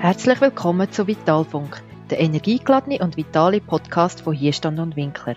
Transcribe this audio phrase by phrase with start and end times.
[0.00, 5.34] Herzlich willkommen zu Vitalfunk, der energiegeladene und vitale Podcast von Hierstand und Winkler.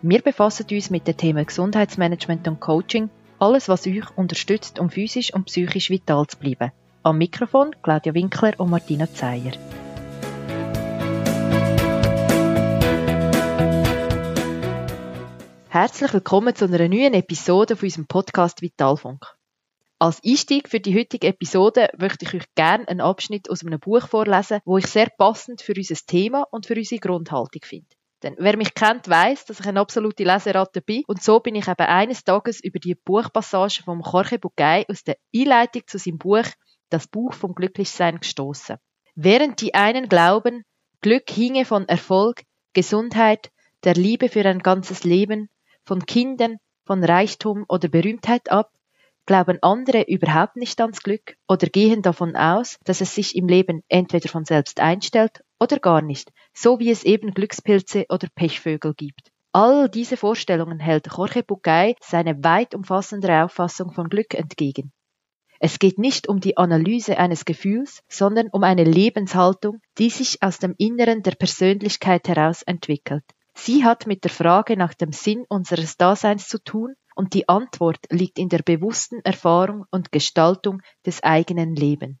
[0.00, 5.34] Wir befassen uns mit den Themen Gesundheitsmanagement und Coaching, alles was euch unterstützt, um physisch
[5.34, 6.72] und psychisch vital zu bleiben.
[7.02, 9.52] Am Mikrofon Claudia Winkler und Martina Zeyer.
[15.68, 19.37] Herzlich willkommen zu einer neuen Episode von unserem Podcast Vitalfunk.
[20.00, 24.06] Als Einstieg für die heutige Episode möchte ich euch gerne einen Abschnitt aus einem Buch
[24.06, 27.88] vorlesen, wo ich sehr passend für unser Thema und für unsere Grundhaltung finde.
[28.22, 31.66] Denn wer mich kennt, weiß, dass ich eine absolute Leseratte bin und so bin ich
[31.66, 36.46] eben eines Tages über die Buchpassage vom Jorge Bugay aus der Einleitung zu seinem Buch
[36.90, 38.76] Das Buch vom Glücklichsein gestoßen.
[39.16, 40.62] Während die einen glauben,
[41.00, 42.42] Glück hinge von Erfolg,
[42.72, 43.50] Gesundheit,
[43.82, 45.48] der Liebe für ein ganzes Leben,
[45.84, 48.70] von Kindern, von Reichtum oder Berühmtheit ab,
[49.28, 53.82] glauben andere überhaupt nicht ans Glück oder gehen davon aus, dass es sich im Leben
[53.88, 59.30] entweder von selbst einstellt oder gar nicht, so wie es eben Glückspilze oder Pechvögel gibt.
[59.52, 64.92] All diese Vorstellungen hält Jorge Bucay seine weit umfassendere Auffassung von Glück entgegen.
[65.60, 70.58] Es geht nicht um die Analyse eines Gefühls, sondern um eine Lebenshaltung, die sich aus
[70.58, 73.24] dem Inneren der Persönlichkeit heraus entwickelt.
[73.52, 77.98] Sie hat mit der Frage nach dem Sinn unseres Daseins zu tun und die Antwort
[78.10, 82.16] liegt in der bewussten Erfahrung und Gestaltung des eigenen Lebens.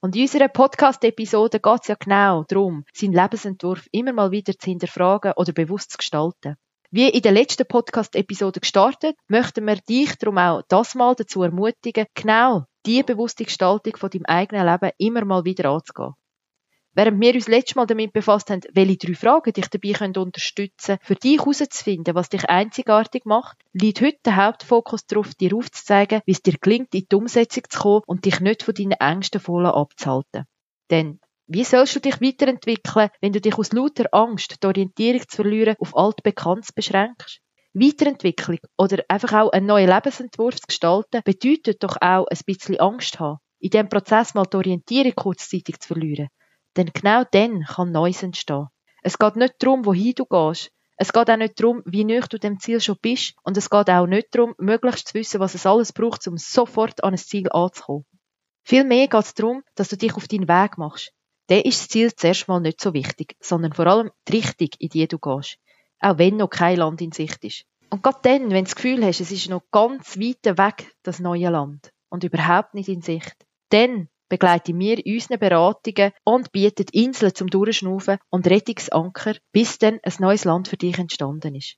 [0.00, 4.70] Und in unserer Podcast-Episode geht es ja genau darum, seinen Lebensentwurf immer mal wieder zu
[4.70, 6.56] hinterfragen oder bewusst zu gestalten.
[6.90, 12.06] Wie in der letzten Podcast-Episode gestartet, möchten wir dich darum auch das mal dazu ermutigen,
[12.14, 16.14] genau die bewusste Gestaltung von deinem eigenen Leben immer mal wieder anzugehen.
[16.94, 20.96] Während wir uns letztes Mal damit befasst haben, welche drei Fragen dich dabei können unterstützen
[20.96, 26.22] können, für dich herauszufinden, was dich einzigartig macht, liegt heute der Hauptfokus darauf, dir aufzuzeigen,
[26.26, 29.40] wie es dir gelingt, in die Umsetzung zu kommen und dich nicht von deinen Ängsten
[29.40, 30.44] voll abzuhalten.
[30.90, 35.36] Denn wie sollst du dich weiterentwickeln, wenn du dich aus lauter Angst, die Orientierung zu
[35.36, 37.40] verlieren, auf altbekanntes beschränkst?
[37.74, 43.20] Weiterentwicklung oder einfach auch einen neuen Lebensentwurf zu gestalten, bedeutet doch auch ein bisschen Angst
[43.20, 43.38] haben.
[43.60, 46.28] In diesem Prozess mal die Orientierung kurzzeitig zu verlieren.
[46.78, 48.68] Denn genau dann kann Neues entstehen.
[49.02, 50.70] Es geht nicht darum, wohin du gehst.
[50.96, 53.34] Es geht auch nicht darum, wie nah du dem Ziel schon bist.
[53.42, 57.02] Und es geht auch nicht darum, möglichst zu wissen, was es alles braucht, um sofort
[57.02, 58.06] an ein Ziel anzukommen.
[58.62, 61.12] Vielmehr geht es darum, dass du dich auf deinen Weg machst.
[61.48, 64.88] Dann ist das Ziel zuerst mal nicht so wichtig, sondern vor allem die Richtung, in
[64.90, 65.58] die du gehst.
[65.98, 67.64] Auch wenn noch kein Land in Sicht ist.
[67.90, 71.18] Und gerade dann, wenn du das Gefühl hast, es ist noch ganz weit weg, das
[71.18, 73.34] neue Land, und überhaupt nicht in Sicht,
[73.70, 80.12] dann begleiten wir unsere Beratungen und bieten Inseln zum Durchschnaufen und Rettungsanker, bis dann ein
[80.18, 81.76] neues Land für dich entstanden ist.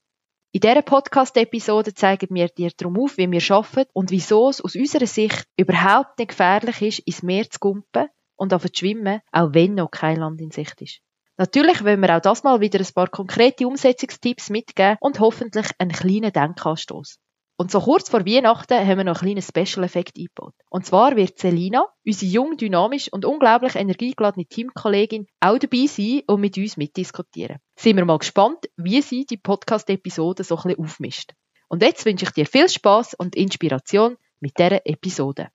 [0.53, 4.75] In dieser Podcast-Episode zeigen wir dir darum auf, wie wir arbeiten und wieso es aus
[4.75, 9.55] unserer Sicht überhaupt nicht gefährlich ist, ins Meer zu kumpen und auf zu schwimmen, auch
[9.55, 11.01] wenn noch kein Land in Sicht ist.
[11.37, 15.93] Natürlich wollen wir auch das mal wieder ein paar konkrete Umsetzungstipps mitgeben und hoffentlich einen
[15.93, 17.19] kleinen Denkanstoß.
[17.61, 20.55] Und so kurz vor Weihnachten haben wir noch einen kleinen Special-Effekt eingebaut.
[20.71, 26.41] Und zwar wird Selina, unsere jung, dynamisch und unglaublich energiegeladene Teamkollegin, auch dabei sein und
[26.41, 27.59] mit uns mitdiskutieren.
[27.77, 31.33] Sind wir mal gespannt, wie sie die Podcast-Episode so ein bisschen aufmischt.
[31.69, 35.51] Und jetzt wünsche ich dir viel Spaß und Inspiration mit dieser Episode.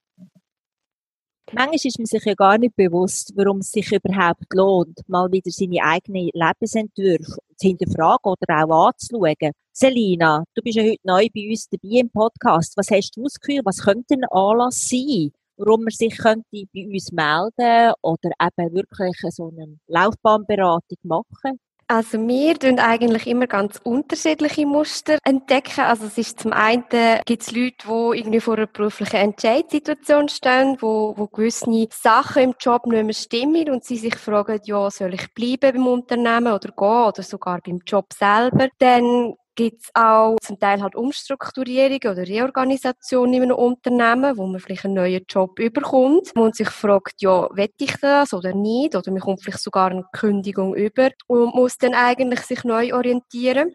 [1.52, 5.50] Manchmal ist man sich ja gar nicht bewusst, warum es sich überhaupt lohnt, mal wieder
[5.50, 9.52] seine eigenen Lebensentwürfe zu hinterfragen oder auch anzuschauen.
[9.72, 12.76] Selina, du bist ja heute neu bei uns dabei im Podcast.
[12.76, 13.64] Was hast du ausgehört?
[13.64, 19.16] Was könnte ein Anlass sein, warum man sich könnte bei uns melden oder eben wirklich
[19.30, 21.60] so eine Laufbahnberatung machen?
[21.88, 25.82] Also wir tun eigentlich immer ganz unterschiedliche Muster entdecken.
[25.82, 26.84] Also es ist zum einen
[27.24, 32.54] gibt es Leute, die irgendwie vor einer beruflichen Entscheidungssituation stehen, wo, wo gewisse Sachen im
[32.58, 36.70] Job nicht mehr stimmen und sie sich fragen, ja, soll ich bleiben beim Unternehmen oder
[36.72, 38.68] gehen oder sogar beim Job selber.
[38.78, 44.60] Dann gibt es auch zum Teil halt Umstrukturierungen oder Reorganisationen in einem Unternehmen, wo man
[44.60, 48.94] vielleicht einen neuen Job überkommt und sich fragt, ja, will ich das oder nicht?
[48.94, 53.74] Oder man kommt vielleicht sogar eine Kündigung über und muss dann eigentlich sich neu orientieren.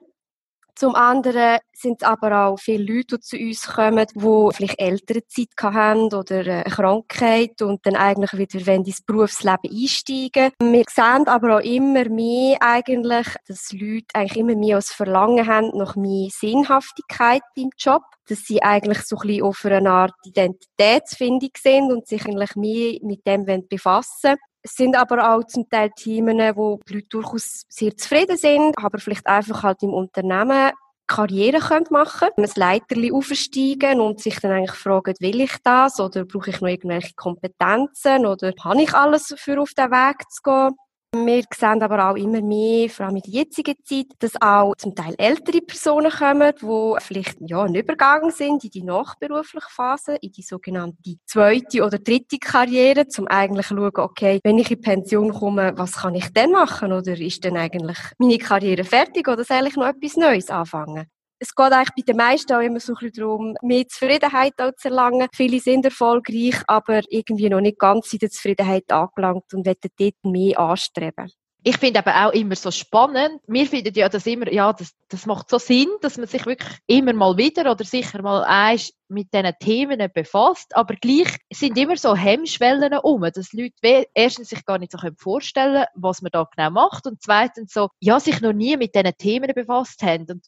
[0.75, 5.25] Zum anderen sind es aber auch viele Leute, die zu uns kommen, die vielleicht ältere
[5.27, 10.51] Zeit haben oder eine Krankheit und dann eigentlich wieder ins Berufsleben einsteigen.
[10.61, 15.77] Wir sehen aber auch immer mehr eigentlich, dass Leute eigentlich immer mehr als Verlangen haben
[15.77, 21.49] nach mehr Sinnhaftigkeit im Job dass sie eigentlich so ein bisschen auf eine Art Identitätsfindung
[21.57, 26.37] sind und sich eigentlich mehr mit dem befassen es sind aber auch zum Teil Themen,
[26.55, 30.71] wo die Leute durchaus sehr zufrieden sind, aber vielleicht einfach halt im Unternehmen
[31.07, 31.59] Karriere
[31.89, 36.51] machen können, ein Leiterli aufsteigen und sich dann eigentlich fragen, will ich das oder brauche
[36.51, 40.75] ich noch irgendwelche Kompetenzen oder habe ich alles für auf den Weg zu gehen?
[41.13, 44.95] Wir sehen aber auch immer mehr, vor allem in der jetzigen Zeit, dass auch zum
[44.95, 50.31] Teil ältere Personen kommen, die vielleicht ja, ein Übergang sind in die nachberufliche Phase, in
[50.31, 55.33] die sogenannte zweite oder dritte Karriere, um eigentlich zu schauen, okay, wenn ich in Pension
[55.33, 56.93] komme, was kann ich denn machen?
[56.93, 61.07] Oder ist denn eigentlich meine Karriere fertig oder soll ich noch etwas Neues anfangen?
[61.41, 64.89] Es geht eigentlich bei den meisten auch immer so ein bisschen darum, mehr Zufriedenheit zu
[64.89, 65.27] erlangen.
[65.33, 70.15] Viele sind erfolgreich, aber irgendwie noch nicht ganz in der Zufriedenheit angelangt und wollen dort
[70.23, 71.31] mehr anstreben.
[71.63, 73.39] Ich finde aber auch immer so spannend.
[73.47, 76.77] Wir finden ja das immer, ja, das, das macht so Sinn, dass man sich wirklich
[76.87, 80.75] immer mal wieder oder sicher mal eins mit diesen Themen befasst.
[80.75, 85.73] Aber gleich sind immer so Hemmschwellen um, dass Leute erstens sich gar nicht so vorstellen
[85.73, 89.17] können, was man da genau macht und zweitens so, ja, sich noch nie mit diesen
[89.17, 90.25] Themen befasst haben.
[90.29, 90.45] Und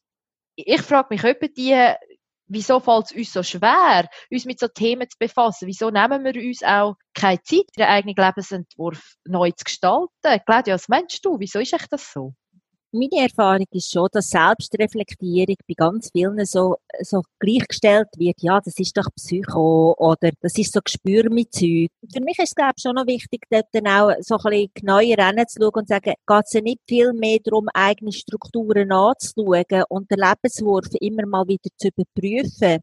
[0.56, 1.94] ich frage mich etwa die,
[2.48, 5.68] wieso fällt es uns so schwer, uns mit so Themen zu befassen?
[5.68, 10.42] Wieso nehmen wir uns auch keine Zeit, den eigenen Lebensentwurf neu zu gestalten?
[10.46, 11.40] Claudia, was meinst du?
[11.40, 12.34] Wieso ist echt das so?
[12.94, 18.42] Meine Erfahrung ist schon, dass Selbstreflektierung bei ganz vielen so, so gleichgestellt wird.
[18.42, 21.90] Ja, das ist doch Psycho oder das ist so Gespür mit Zeug.
[22.14, 24.72] Für mich ist es, glaube ich, schon noch wichtig, dort dann auch so ein bisschen
[24.76, 29.84] genauer hinzuschauen und zu sagen, geht es ja nicht viel mehr darum, eigene Strukturen anzuschauen
[29.90, 32.80] und den Lebenswurf immer mal wieder zu überprüfen.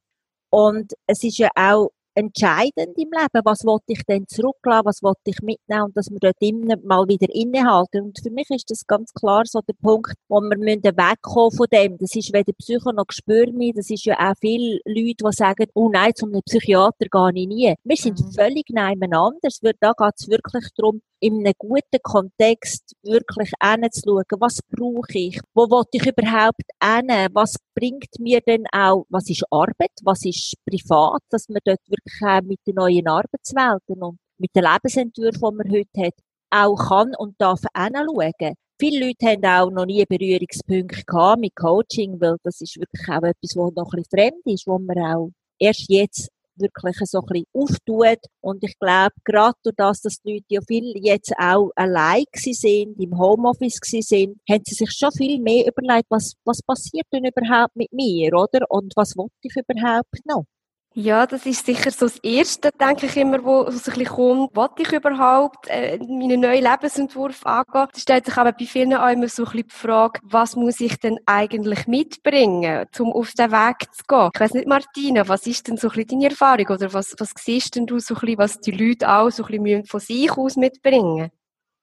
[0.51, 3.45] Und es ist ja auch entscheidend im Leben.
[3.45, 4.87] Was wollte ich denn zurücklassen?
[4.87, 5.85] Was wollte ich mitnehmen?
[5.85, 8.03] Und dass wir dort immer mal wieder innehalten.
[8.03, 11.67] Und für mich ist das ganz klar so der Punkt, wo wir müssen wegkommen von
[11.73, 11.99] dem.
[11.99, 13.73] Das ist weder Psycho noch Gespür mehr.
[13.75, 17.75] Das ist ja auch viele Leute, die sagen, oh nein, zum Psychiater gehe ich nie.
[17.85, 18.33] Wir sind mhm.
[18.33, 19.49] völlig nebeneinander.
[19.81, 25.69] Da geht es wirklich darum, in einem guten Kontext wirklich hinzuschauen, was brauche ich, wo
[25.69, 31.23] will ich überhaupt hin, was bringt mir denn auch, was ist Arbeit, was ist privat,
[31.29, 35.71] dass man dort wirklich auch mit den neuen Arbeitswelten und mit den Lebensentwürfen, die man
[35.71, 36.15] heute hat,
[36.51, 38.55] auch kann und darf hinschauen.
[38.79, 43.23] Viele Leute haben auch noch nie Berührungspunkte gehabt mit Coaching, weil das ist wirklich auch
[43.23, 46.31] etwas, was noch ein bisschen fremd ist, wo man auch erst jetzt
[46.61, 48.19] wirklich so ein bisschen auftut.
[48.41, 52.99] Und ich glaube, gerade durch das, dass die Leute ja viel jetzt auch allein sind,
[53.01, 57.75] im Homeoffice sind, haben sie sich schon viel mehr überlegt, was, was passiert denn überhaupt
[57.77, 58.67] mit mir, oder?
[58.69, 60.45] Und was wollte ich überhaupt noch?
[60.95, 64.51] Ja, das ist sicher so das Erste, denke ich immer, wo, so ein bisschen kommt.
[64.55, 67.87] Was ich überhaupt äh, meinen neuen Lebensentwurf angehen?
[67.93, 70.81] Da stellt sich aber bei vielen auch immer so ein bisschen die Frage, was muss
[70.81, 74.31] ich denn eigentlich mitbringen, um auf den Weg zu gehen?
[74.35, 76.67] Ich weiss nicht, Martina, was ist denn so ein bisschen deine Erfahrung?
[76.67, 79.63] Oder was, was siehst denn du so ein bisschen, was die Leute auch so ein
[79.63, 81.31] bisschen von sich aus mitbringen?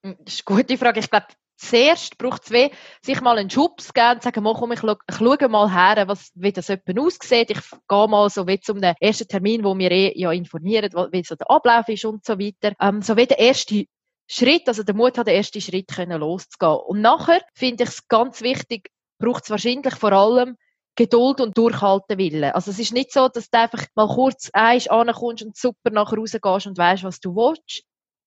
[0.03, 0.99] Hm, das ist eine gute Frage.
[0.99, 1.27] Ich glaube,
[1.57, 2.69] zuerst braucht es weh,
[3.01, 6.51] sich mal einen Schubs geben und sagen, komm, ich, ich schaue mal her, was, wie
[6.51, 7.51] das jemand aussieht.
[7.51, 11.35] Ich gehe mal so wie zum ersten Termin, wo wir eh, ja informieren, wie so
[11.35, 12.73] der Ablauf ist und so weiter.
[12.79, 13.85] Ähm, so wie der erste
[14.27, 16.79] Schritt, also der Mut hat, den ersten Schritt können loszugehen.
[16.87, 18.89] Und nachher finde ich es ganz wichtig,
[19.19, 20.57] braucht es wahrscheinlich vor allem
[20.95, 22.51] Geduld und Durchhalten Willen.
[22.51, 26.17] Also es ist nicht so, dass du einfach mal kurz eins ankommst und super nachher
[26.17, 27.83] rausgehst und weißt, was du willst,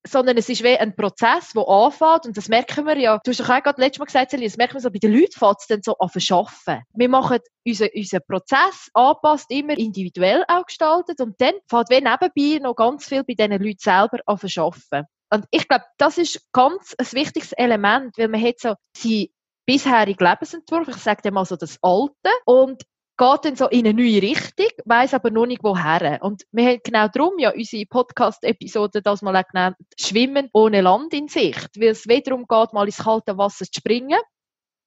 [0.07, 3.41] sondern es ist wie ein Prozess, der anfängt und das merken wir ja, du hast
[3.41, 5.57] doch auch gerade letztes Mal gesagt, Celine, das merken wir so, bei den Leuten fängt
[5.61, 6.83] es dann so an verschaffen.
[6.95, 12.63] Wir machen unseren, unseren Prozess anpasst, immer individuell auch gestaltet und dann fängt wie nebenbei
[12.63, 15.05] noch ganz viel bei diesen Leuten selber an verschaffen.
[15.33, 19.33] Und ich glaube, das ist ganz ein wichtiges Element, weil man hat so sie
[19.67, 22.83] bisherige Lebensentwurf, ich sage dir mal so das Alte, und
[23.21, 26.19] geht dann so in eine neue Richtung, weiß aber noch nicht woher.
[26.23, 31.29] Und wir haben genau darum ja unsere Podcast-Episode das mal genannt, Schwimmen ohne Land in
[31.29, 34.19] Sicht, weil es wiederum geht, mal ins kalte Wasser zu springen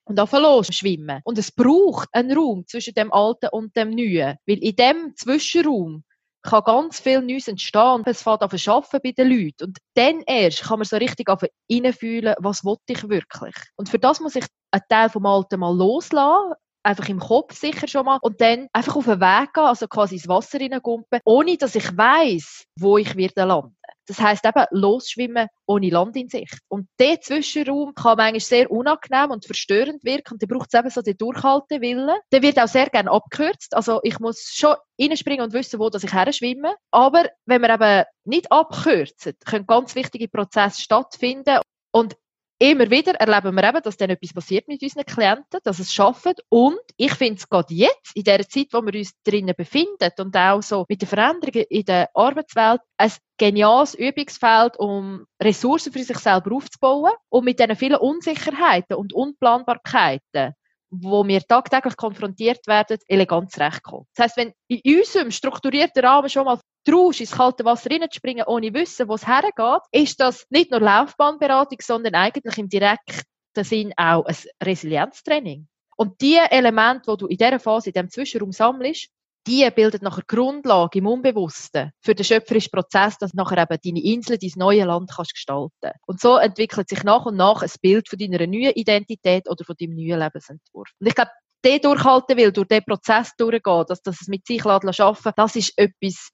[0.06, 1.22] und los schwimmen.
[1.24, 6.04] Und es braucht einen Raum zwischen dem Alten und dem Neuen, weil in dem Zwischenraum
[6.42, 9.66] kann ganz viel Neues entstehen es fängt an Schaffen bei den Leuten.
[9.66, 11.46] Und dann erst kann man so richtig auf
[11.94, 13.56] fühlen, was will ich wirklich.
[13.76, 17.88] Und für das muss ich einen Teil vom Alten mal loslassen, einfach im Kopf sicher
[17.88, 21.58] schon mal und dann einfach auf den Weg gehen, also quasi ins Wasser hineingumpen, ohne
[21.58, 23.76] dass ich weiß, wo ich werde landen.
[24.06, 26.60] Das heißt eben losschwimmen ohne Land in Sicht.
[26.68, 30.34] Und der Zwischenraum kann manchmal sehr unangenehm und verstörend wirken.
[30.34, 32.18] Und da braucht es eben so den Durchhaltewillen.
[32.32, 33.76] Der wird auch sehr gerne abgekürzt.
[33.76, 36.76] Also ich muss schon reinspringen und wissen, wo dass ich her schwimme.
[36.92, 41.60] Aber wenn wir eben nicht abkürzen, können ganz wichtige Prozesse stattfinden.
[41.92, 42.18] Und
[42.60, 46.34] immer wieder erleben wir eben, dass dann etwas passiert mit unseren Klienten, dass es schaffen.
[46.50, 50.36] Und ich finde es gerade jetzt, in der Zeit, wo wir uns drinnen befinden und
[50.36, 56.18] auch so mit den Veränderungen in der Arbeitswelt, ein geniales Übungsfeld, um Ressourcen für sich
[56.20, 60.54] selber aufzubauen und mit diesen vielen Unsicherheiten und Unplanbarkeiten
[60.96, 64.06] wo wir tagtäglich konfrontiert werden, elegant zurechtkommen.
[64.16, 68.74] Das heisst, wenn in unserem strukturierten Rahmen schon mal traust, ins kalte Wasser reinzuspringen, ohne
[68.74, 73.24] wissen, wo es hergeht, ist das nicht nur Laufbahnberatung, sondern eigentlich im direkten
[73.64, 75.68] Sinn auch ein Resilienztraining.
[75.96, 79.10] Und die Elemente, die du in dieser Phase, in diesem Zwischenraum sammelst,
[79.46, 84.38] die bildet nachher Grundlage im Unbewussten für den schöpferischen Prozess, dass nachher eben deine Insel,
[84.38, 85.92] dein neue Land kannst gestalten.
[86.06, 89.76] Und so entwickelt sich nach und nach ein Bild von deiner neuen Identität oder von
[89.78, 90.90] deinem neuen Lebensentwurf.
[91.00, 91.32] Und ich glaube,
[91.66, 96.30] der durchhalten will, durch den Prozess durchgehen, dass das mit sich schaffen das ist etwas,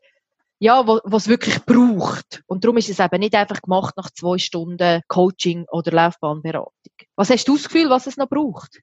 [0.59, 2.43] ja, was wirklich braucht.
[2.45, 6.73] Und darum ist es eben nicht einfach gemacht nach zwei Stunden Coaching oder Laufbahnberatung.
[7.15, 8.81] Was hast du das Gefühl, was es noch braucht?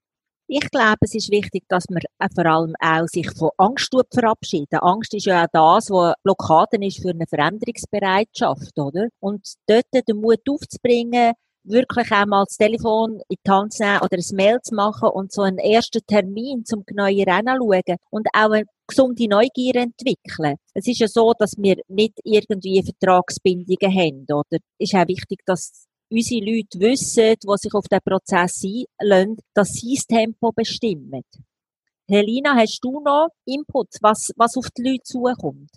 [0.48, 2.00] Ich glaube, es ist wichtig, dass man
[2.34, 4.78] vor allem auch sich von Angst verabschieden.
[4.80, 9.08] Angst ist ja auch das, was Blockaden ist für eine Veränderungsbereitschaft, oder?
[9.18, 11.32] Und dort den Mut aufzubringen,
[11.64, 15.32] wirklich einmal das Telefon in die Hand zu nehmen oder ein Mail zu machen und
[15.32, 18.54] so einen ersten Termin zum genauen Rennen schauen und auch
[18.86, 20.56] gesunde Neugier entwickeln.
[20.74, 24.58] Es ist ja so, dass wir nicht irgendwie Vertragsbindungen haben, oder?
[24.78, 29.94] Ist auch wichtig, dass unsere Leute wissen, die sich auf den Prozess einlassen, dass sie
[29.94, 31.22] das Tempo bestimmen.
[32.08, 35.70] Helena, hast du noch Input, was, was auf die Leute zukommt?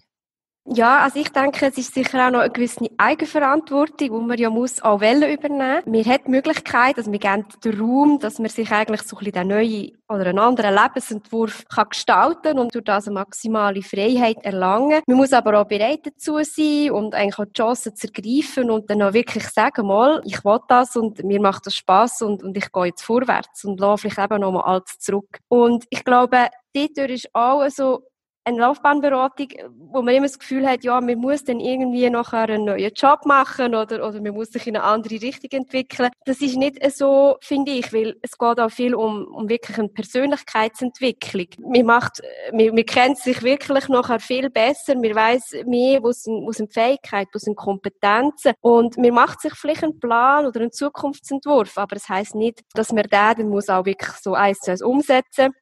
[0.66, 4.51] Ja, also ich denke, es ist sicher auch noch eine gewisse Eigenverantwortung, die man ja
[4.51, 5.82] muss auch Wellen übernehmen.
[5.86, 9.25] Wir haben die Möglichkeit, also wir geben den Raum, dass man sich eigentlich so ein
[9.25, 14.38] bisschen den neuen oder einen anderen Lebensentwurf kann gestalten und durch das eine maximale Freiheit
[14.44, 15.01] erlangen.
[15.08, 18.89] Man muss aber auch bereit dazu sein und eigentlich auch die Chancen zu ergreifen und
[18.92, 22.56] dann auch wirklich sagen, mal, ich will das und mir macht das Spaß und, und
[22.56, 25.39] ich gehe jetzt vorwärts und lasse vielleicht eben nochmal alles zurück.
[25.48, 28.04] Und ich glaube, dort ist auch so
[28.50, 29.48] eine Laufbahnberatung,
[29.91, 33.25] wo man immer das Gefühl hat, ja, man muss dann irgendwie nachher einen neuen Job
[33.25, 36.10] machen oder, oder man muss sich in eine andere Richtung entwickeln.
[36.25, 39.89] Das ist nicht so, finde ich, weil es geht auch viel um, um wirklich eine
[39.89, 41.48] Persönlichkeitsentwicklung.
[41.60, 46.46] Man macht, man, man kennt sich wirklich nachher viel besser, man weiß mehr, wo sind,
[46.46, 50.72] wo sind Fähigkeiten, wo sind Kompetenzen und man macht sich vielleicht einen Plan oder einen
[50.72, 54.72] Zukunftsentwurf, aber es heißt nicht, dass man den dann muss auch wirklich so eins zu
[54.72, 55.53] eins umsetzen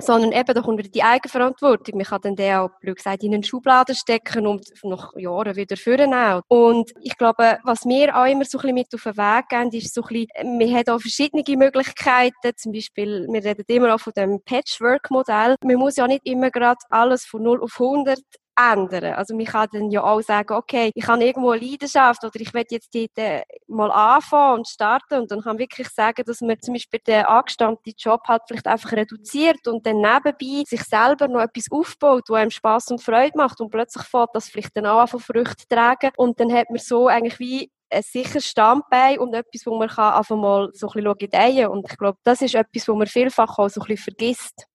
[0.00, 1.96] sondern eben, da kommt wieder die Eigenverantwortung.
[1.96, 5.76] Man kann dann den auch, blöd gesagt, in eine Schublade stecken und nach Jahren wieder
[5.76, 6.42] vornehmen.
[6.48, 9.70] Und ich glaube, was wir auch immer so ein bisschen mit auf den Weg geben,
[9.72, 12.52] ist so ein bisschen, wir haben auch verschiedene Möglichkeiten.
[12.56, 15.56] Zum Beispiel, wir reden immer auch von dem Patchwork-Modell.
[15.64, 18.18] Man muss ja nicht immer gerade alles von 0 auf 100
[18.56, 19.14] ändern.
[19.14, 22.52] Also man kann dann ja auch sagen, okay, ich habe irgendwo eine Leidenschaft oder ich
[22.52, 25.20] will jetzt dort äh, mal anfangen und starten.
[25.20, 28.66] Und dann kann man wirklich sagen, dass man zum Beispiel den angestammten Job halt vielleicht
[28.66, 33.36] einfach reduziert und dann nebenbei sich selber noch etwas aufbaut, wo einem Spaß und Freude
[33.36, 36.10] macht und plötzlich fällt das vielleicht dann auch von Früchte tragen.
[36.16, 40.36] Und dann hat man so eigentlich wie ein sicheres Standbein und etwas, wo man einfach
[40.36, 43.68] mal so ein bisschen gedeihen und ich glaube, das ist etwas, wo man vielfach auch
[43.68, 44.66] so ein bisschen vergisst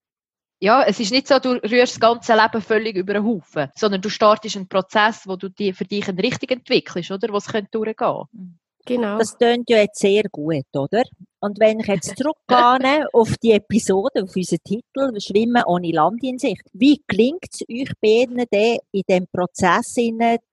[0.59, 4.01] ja, es ist nicht so, du rührst das ganze Leben völlig über den Haufen, sondern
[4.01, 7.31] du startest einen Prozess, wo du die, für dich eine Richtung entwickelst, oder?
[7.31, 8.23] Was könnte durchgehen.
[8.31, 8.57] Mhm.
[8.87, 9.17] Genau.
[9.17, 11.03] Das klingt ja jetzt sehr gut, oder?
[11.41, 16.39] Und wenn ich jetzt zurückgehe auf die Episode, auf unseren Titel, Schwimmen ohne Land in
[16.39, 19.93] Sicht, wie gelingt es euch beiden in dem Prozess,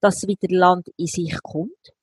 [0.01, 1.94] dass wieder Land in sich kommt?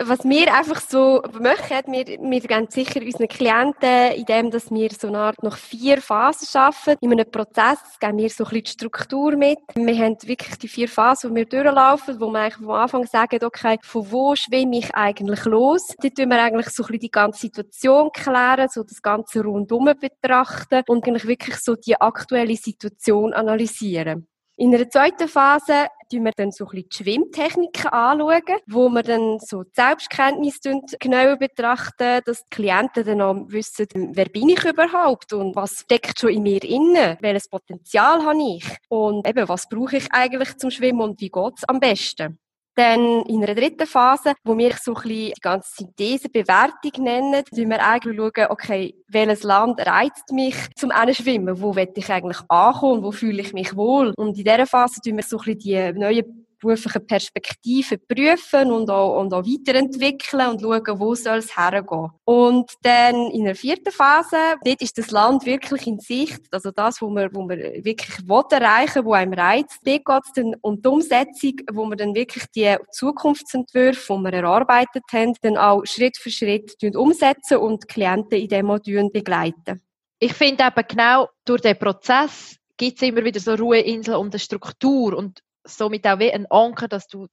[0.00, 5.08] Was wir einfach so machen, wir, wir geben sicher unseren Klienten, indem dass wir so
[5.08, 6.94] eine Art noch vier Phasen schaffen.
[7.00, 9.58] In einem Prozess geben wir so ein bisschen die Struktur mit.
[9.74, 13.42] Wir haben wirklich die vier Phasen, die wir durchlaufen, wo wir eigentlich am Anfang sagen,
[13.42, 15.88] okay, von wo schwimme ich eigentlich los?
[16.00, 19.92] Dort tun wir eigentlich so ein bisschen die ganze Situation klären, so das ganze rundum
[20.00, 24.28] betrachten und eigentlich wirklich so die aktuelle Situation analysieren.
[24.60, 29.02] In einer zweiten Phase schauen wir dann so ein bisschen die Schwimmtechniken anschauen, wo wir
[29.02, 30.60] dann so die Selbstkenntnis
[30.98, 36.20] genauer betrachten, dass die Klienten dann auch wissen, wer bin ich überhaupt und was steckt
[36.20, 40.70] schon in mir inne, welches Potenzial habe ich und eben, was brauche ich eigentlich zum
[40.70, 42.38] Schwimmen und wie geht es am besten.
[42.78, 47.70] Dann in einer dritten Phase, wo wir so ein bisschen die ganze Synthesebewertung nennen, schauen
[47.70, 51.60] wir eigentlich okay, welches Land reizt mich zum einen schwimmen?
[51.60, 53.02] Wo will ich eigentlich ankommen?
[53.02, 54.12] Wo fühle ich mich wohl?
[54.16, 58.90] Und in dieser Phase tun wir so ein bisschen die neuen beruflichen Perspektiven prüfen und
[58.90, 62.10] auch, und auch weiterentwickeln und schauen, wo soll es hergehen.
[62.24, 67.00] Und dann in der vierten Phase, dort ist das Land wirklich in Sicht, also das,
[67.00, 69.78] wo man, wo man wirklich will erreichen wo einem reizt.
[69.84, 74.32] Dort geht es dann um die Umsetzung, wo wir dann wirklich die Zukunftsentwürfe, die wir
[74.32, 78.68] erarbeitet haben, dann auch Schritt für Schritt umsetzen und die Klienten in dem
[79.12, 79.82] begleiten.
[80.18, 84.38] Ich finde eben genau durch den Prozess gibt es immer wieder so Ruheinseln und eine
[84.38, 87.26] Struktur und somit auch wie ein Anker, dass du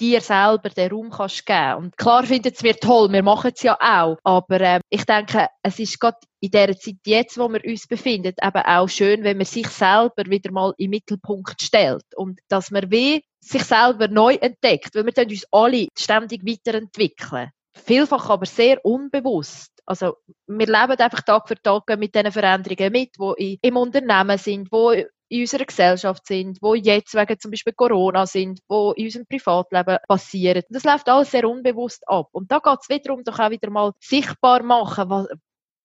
[0.00, 1.74] dir selber den Raum kannst geben.
[1.76, 5.48] Und klar findet es mir toll, wir machen es ja auch, aber äh, ich denke,
[5.62, 9.38] es ist gerade in der Zeit jetzt, wo wir uns befinden, eben auch schön, wenn
[9.38, 14.34] man sich selber wieder mal im Mittelpunkt stellt und dass man wie sich selber neu
[14.34, 17.50] entdeckt, weil wir uns alle ständig weiterentwickeln.
[17.72, 19.70] Vielfach aber sehr unbewusst.
[19.84, 20.16] Also,
[20.48, 25.06] wir leben einfach Tag für Tag mit diesen Veränderungen mit, die im Unternehmen sind, die
[25.28, 29.98] in unserer Gesellschaft sind, wo jetzt wegen zum Beispiel Corona sind, wo in unserem Privatleben
[30.06, 30.62] passieren.
[30.70, 32.28] Das läuft alles sehr unbewusst ab.
[32.32, 35.26] Und da geht es wiederum doch auch wieder mal sichtbar machen, was,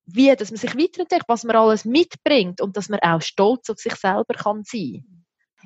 [0.05, 3.77] wie, dass man sich weiterentdeckt, was man alles mitbringt und dass man auch stolz auf
[3.77, 5.05] sich selber kann sein.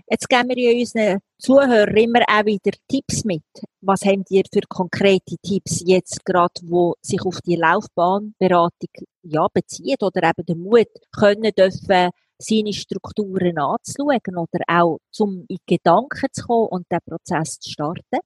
[0.09, 3.43] Jetzt geben wir ja unseren Zuhörern immer auch wieder Tipps mit.
[3.81, 8.89] Was habt ihr für konkrete Tipps jetzt gerade, wo sich auf die Laufbahnberatung
[9.23, 15.57] ja, bezieht oder eben den Mut können dürfen, seine Strukturen anzuschauen oder auch zum in
[15.65, 18.19] Gedanken zu kommen und den Prozess zu starten?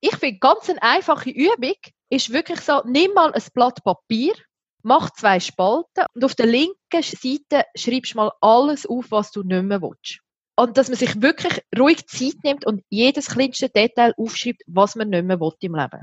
[0.00, 1.76] Ich finde, ganz eine einfache Übung
[2.10, 4.34] ist wirklich so, nimm mal ein Blatt Papier,
[4.82, 9.42] mach zwei Spalten und auf der linken Seite schreibst du mal alles auf, was du
[9.42, 10.20] nicht mehr willst.
[10.56, 15.08] Und dass man sich wirklich ruhig Zeit nimmt und jedes kleinste Detail aufschreibt, was man
[15.08, 16.02] nicht mehr will im Leben.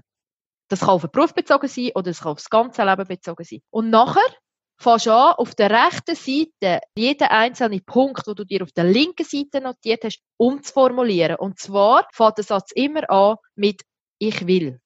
[0.67, 3.43] Das kann auf den Beruf bezogen sein oder es kann auf das ganze Leben bezogen
[3.43, 3.61] sein.
[3.69, 4.21] Und nachher
[4.81, 8.85] fängst du an, auf der rechten Seite jeden einzelnen Punkt, wo du dir auf der
[8.85, 11.37] linken Seite notiert hast, umzuformulieren.
[11.37, 13.81] Und zwar fängt der Satz immer an mit
[14.17, 14.79] Ich will.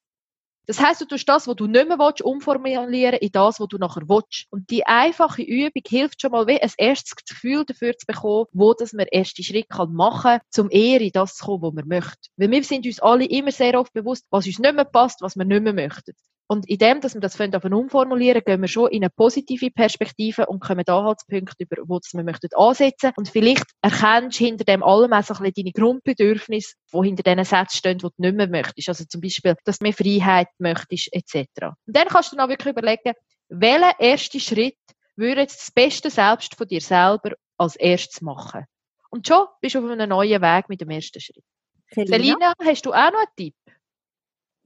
[0.67, 3.77] Das heißt, du tust das, was du nicht mehr willst, umformulieren in das, was du
[3.77, 4.47] nachher willst.
[4.49, 8.73] Und die einfache Übung hilft schon mal, wie ein erstes Gefühl dafür zu bekommen, wo
[8.73, 12.29] das man erste Schritt machen kann, um eher in das zu kommen, was man möchte.
[12.37, 15.35] Weil wir sind uns alle immer sehr oft bewusst, was uns nicht mehr passt, was
[15.35, 16.13] wir nicht mehr möchten.
[16.47, 20.45] Und in dem, dass wir das auf umformulieren, gehen wir schon in eine positive Perspektive
[20.45, 23.11] und kommen Anhaltspunkte über, wo wir möchten ansetzen.
[23.15, 27.23] Und vielleicht erkennst du hinter dem allem auch so ein bisschen deine Grundbedürfnisse, die hinter
[27.23, 28.89] diesen Sätzen stehen, die du nicht mehr möchtest.
[28.89, 31.47] Also zum Beispiel, dass du mehr Freiheit möchtest, etc.
[31.87, 33.13] Und dann kannst du dann auch wirklich überlegen,
[33.49, 34.77] welchen ersten Schritt
[35.15, 38.65] würde jetzt das beste Selbst von dir selber als erstes machen?
[39.09, 41.43] Und schon bist du auf einem neuen Weg mit dem ersten Schritt.
[41.91, 43.55] Selina, Selina hast du auch noch einen Tipp?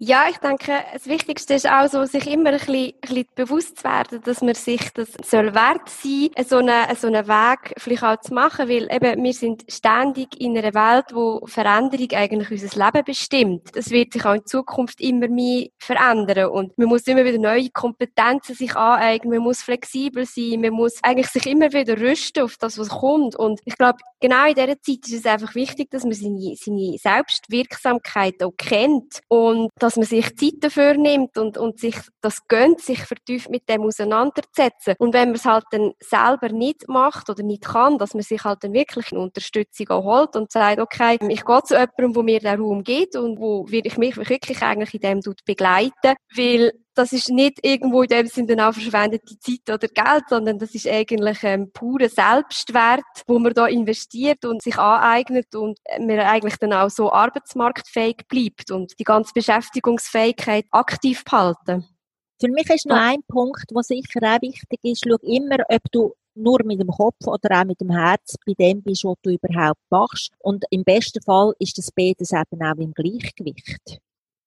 [0.02, 3.80] Ja, ich denke, das Wichtigste ist auch so, sich immer ein bisschen, ein bisschen bewusst
[3.80, 8.04] zu werden, dass man sich das soll wert sein, so einen, so einen Weg vielleicht
[8.04, 12.86] auch zu machen, weil eben wir sind ständig in einer Welt, wo Veränderung eigentlich unser
[12.86, 13.76] Leben bestimmt.
[13.76, 16.52] Das wird sich auch in Zukunft immer mehr verändern.
[16.52, 20.94] Und man muss immer wieder neue Kompetenzen sich aneignen, man muss flexibel sein, man muss
[21.04, 23.36] eigentlich sich immer wieder rüsten auf das, was kommt.
[23.36, 26.98] Und ich glaube, genau in dieser Zeit ist es einfach wichtig, dass man seine, seine
[26.98, 29.20] Selbstwirksamkeit auch kennt.
[29.28, 33.68] Und dass man sich Zeit dafür nimmt und, und sich das gönnt, sich vertieft mit
[33.68, 34.94] dem auseinanderzusetzen.
[35.00, 38.44] Und wenn man es halt dann selber nicht macht oder nicht kann, dass man sich
[38.44, 42.22] halt dann wirklich eine Unterstützung auch holt und sagt, okay, ich gehe zu jemandem, wo
[42.22, 47.14] mir der Raum gibt und wo ich mich wirklich eigentlich in dem begleiten, weil das
[47.14, 50.86] ist nicht irgendwo in dem Sinne dann auch verschwendete Zeit oder Geld, sondern das ist
[50.86, 56.74] eigentlich ähm, pure Selbstwert, wo man da investiert und sich aneignet und man eigentlich dann
[56.74, 61.88] auch so arbeitsmarktfähig bleibt und die ganze Beschäftigungsfähigkeit aktiv behalten.
[62.42, 65.04] Für mich ist noch ein Punkt, der sicher auch wichtig ist.
[65.08, 68.82] Schau immer, ob du nur mit dem Kopf oder auch mit dem Herz bei dem
[68.82, 70.32] bist, was du überhaupt machst.
[70.40, 74.02] Und im besten Fall ist das beides eben auch im Gleichgewicht.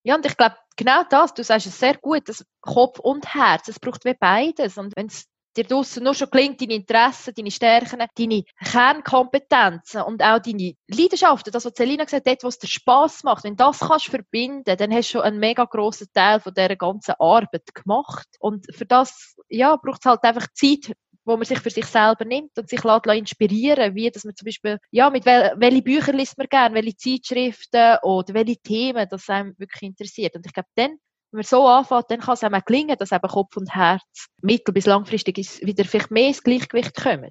[0.05, 3.69] Ja, und ich glaube, genau das, du sagst es sehr gut, das Kopf und Herz,
[3.69, 4.77] es braucht wie beides.
[4.79, 10.23] Und wenn es dir draussen nur schon klingt, deine Interessen, deine Stärken, deine Kernkompetenzen und
[10.23, 14.07] auch deine Leidenschaften, das, was Selina gesagt hat, was dir Spass macht, wenn das kannst
[14.07, 18.27] verbinden, dann hast du schon einen mega grossen Teil von dieser ganzen Arbeit gemacht.
[18.41, 20.93] Und für das, ja, braucht es halt einfach Zeit,
[21.25, 24.47] wo man sich für sich selber nimmt und sich lässt, inspirieren wie dass man zum
[24.47, 29.29] Beispiel, ja, mit wel, welche Bücher liest man gerne, welche Zeitschriften oder welche Themen, das
[29.29, 30.35] einem wirklich interessiert.
[30.35, 30.91] Und ich glaube, dann,
[31.31, 34.27] wenn man so anfängt, dann kann es einem auch gelingen, dass eben Kopf und Herz
[34.43, 37.31] mittel- bis langfristig ist, wieder vielleicht mehr ins Gleichgewicht kommen.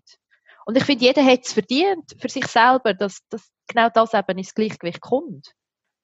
[0.66, 4.38] Und ich finde, jeder hat es verdient für sich selber, dass, dass genau das eben
[4.38, 5.52] ins Gleichgewicht kommt.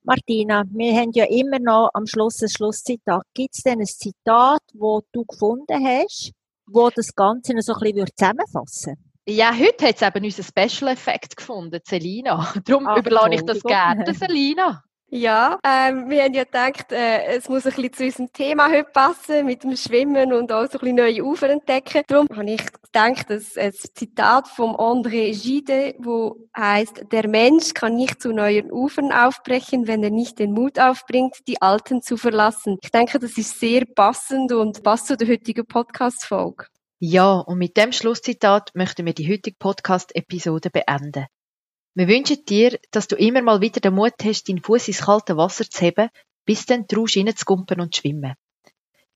[0.04, 3.24] Martina, wir haben ja immer noch am Schluss ein Schlusszitat.
[3.34, 6.32] Gibt es denn ein Zitat, das du gefunden hast,
[6.68, 9.08] wo das Ganze noch so ein bisschen zusammenfassen würde?
[9.30, 12.54] Ja, heute hat es eben unseren Special Effekt gefunden, Selina.
[12.66, 14.84] Darum Ach, überlasse ich das gerne, Selina.
[15.10, 18.90] Ja, ähm, wir haben ja gedacht, äh, es muss ein bisschen zu unserem Thema heute
[18.92, 22.04] passen, mit dem Schwimmen und auch so ein bisschen neue Ufer entdecken.
[22.08, 27.96] Darum habe ich gedacht, dass ein Zitat vom André Gide, wo heißt: Der Mensch kann
[27.96, 32.78] nicht zu neuen Ufern aufbrechen, wenn er nicht den Mut aufbringt, die alten zu verlassen.
[32.82, 36.66] Ich denke, das ist sehr passend und passt zu der heutigen Podcast-Folge.
[37.00, 41.28] Ja, und mit dem Schlusszitat möchten wir die heutige Podcast-Episode beenden.
[41.98, 45.36] Wir wünschen dir, dass du immer mal wieder den Mut hast, deinen Fuß ins kalte
[45.36, 46.12] Wasser zu heben,
[46.46, 48.36] bis dann traust reinzugumpen und schwimmen.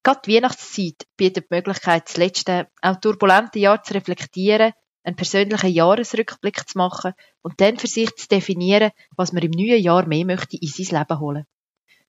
[0.01, 5.69] Gerade die Weihnachtszeit bietet die Möglichkeit, das letzte, auch turbulente Jahr zu reflektieren, einen persönlichen
[5.69, 7.13] Jahresrückblick zu machen
[7.43, 10.97] und dann für sich zu definieren, was man im neuen Jahr mehr möchte in sein
[11.01, 11.45] Leben holen.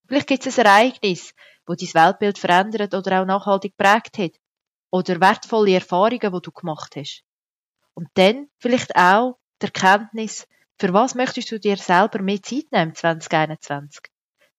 [0.08, 1.34] Vielleicht gibt es ein Ereignis,
[1.66, 4.40] wo dein Weltbild verändert oder auch nachhaltig prägt hat.
[4.90, 7.24] Oder wertvolle Erfahrungen, die du gemacht hast.
[7.92, 10.46] Und dann vielleicht auch die Erkenntnis,
[10.82, 14.02] für was möchtest du dir selber mehr Zeit nehmen 2021?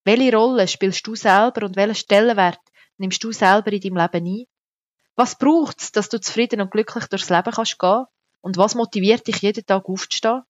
[0.05, 2.61] Welche Rolle spielst du selber und welchen Stellenwert
[2.97, 4.45] nimmst du selber in deinem Leben ein?
[5.17, 8.05] Was braucht es, dass du zufrieden und glücklich durchs Leben kannst gehen?
[8.39, 10.43] Und was motiviert dich jeden Tag aufzustehen?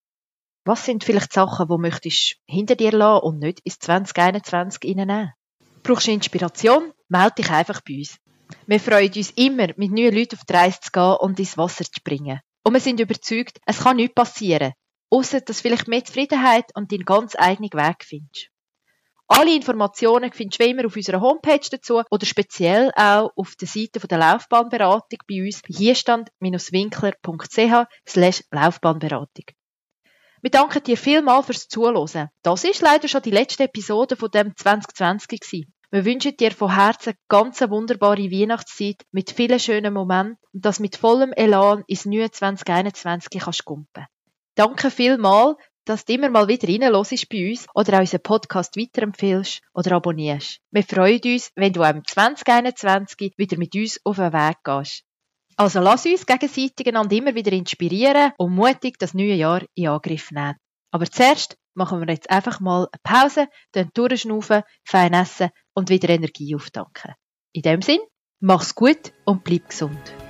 [0.63, 5.33] Was sind vielleicht Sachen, die möchtest hinter dir lassen und nicht ins 2021 hineinnehmen?
[5.81, 6.93] Brauchst du Inspiration?
[7.07, 8.19] Melde dich einfach bei uns.
[8.67, 11.83] Wir freuen uns immer, mit neuen Leuten auf die Reise zu gehen und ins Wasser
[11.83, 12.41] zu springen.
[12.63, 14.73] Und wir sind überzeugt, es kann nichts passieren,
[15.13, 18.49] außer dass du vielleicht mehr Zufriedenheit und deinen ganz eigenen Weg findest.
[19.27, 23.67] Alle Informationen findest du wie immer auf unserer Homepage dazu oder speziell auch auf der
[23.67, 29.45] Seite der Laufbahnberatung bei uns hierstand-winkler.ch Laufbahnberatung.
[30.41, 32.29] Wir danken dir vielmals fürs Zuhören.
[32.41, 35.71] Das ist leider schon die letzte Episode von dem 2020 gewesen.
[35.91, 40.79] Wir wünschen dir von Herzen ganz eine wunderbare Weihnachtszeit mit vielen schönen Momenten und dass
[40.79, 44.07] mit vollem Elan ins neue 2021 kannst kumpen.
[44.55, 49.61] Danke vielmals, dass du immer mal wieder reinlässt bei uns oder auch unseren Podcast weiterempfehlst
[49.73, 50.59] oder abonnierst.
[50.71, 55.03] Wir freuen uns, wenn du auch im 2021 wieder mit uns auf den Weg gehst.
[55.55, 60.31] Also lass uns gegenseitig einander immer wieder inspirieren und mutig das neue Jahr in Angriff
[60.31, 60.55] nehmen.
[60.91, 66.09] Aber zuerst machen wir jetzt einfach mal eine Pause, dann durchschnaufen, fein essen und wieder
[66.09, 67.13] Energie auftanken.
[67.53, 67.99] In dem Sinn,
[68.39, 70.22] mach's gut und bleib gesund.